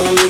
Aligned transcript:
Only 0.00 0.27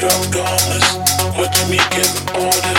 drug 0.00 0.32
dollars 0.32 0.96
or 1.36 1.44
to 1.44 1.68
make 1.68 1.80
it 1.92 2.34
order. 2.34 2.69